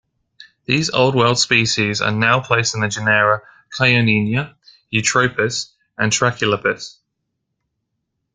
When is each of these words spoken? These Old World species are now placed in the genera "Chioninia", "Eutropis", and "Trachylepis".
These 0.65 0.89
Old 0.89 1.13
World 1.13 1.37
species 1.37 2.01
are 2.01 2.09
now 2.09 2.39
placed 2.41 2.73
in 2.73 2.81
the 2.81 2.87
genera 2.87 3.43
"Chioninia", 3.71 4.55
"Eutropis", 4.91 5.73
and 5.95 6.11
"Trachylepis". 6.11 6.97